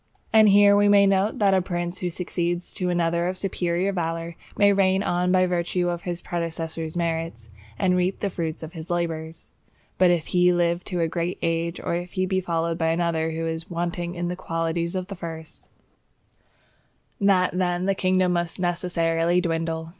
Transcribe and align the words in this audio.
And 0.33 0.49
here 0.49 0.75
we 0.75 0.89
may 0.89 1.05
note 1.05 1.37
that 1.37 1.53
a 1.53 1.61
prince 1.61 1.99
who 1.99 2.09
succeeds 2.09 2.73
to 2.73 2.89
another 2.89 3.27
of 3.27 3.37
superior 3.37 3.93
valour, 3.93 4.35
may 4.57 4.73
reign 4.73 5.03
on 5.03 5.31
by 5.31 5.45
virtue 5.45 5.89
of 5.89 6.01
his 6.01 6.23
predecessor's 6.23 6.97
merits, 6.97 7.51
and 7.77 7.95
reap 7.95 8.19
the 8.19 8.31
fruits 8.31 8.63
of 8.63 8.73
his 8.73 8.89
labours; 8.89 9.51
but 9.99 10.09
if 10.09 10.25
he 10.33 10.51
live 10.51 10.83
to 10.85 11.01
a 11.01 11.07
great 11.07 11.37
age, 11.43 11.79
or 11.79 11.93
if 11.93 12.13
he 12.13 12.25
be 12.25 12.41
followed 12.41 12.79
by 12.79 12.87
another 12.87 13.29
who 13.29 13.45
is 13.45 13.69
wanting 13.69 14.15
in 14.15 14.27
the 14.27 14.35
qualities 14.35 14.95
of 14.95 15.05
the 15.05 15.13
first, 15.15 15.69
that 17.19 17.55
then 17.55 17.85
the 17.85 17.93
kingdom 17.93 18.33
must 18.33 18.59
necessarily 18.59 19.39
dwindle. 19.39 19.89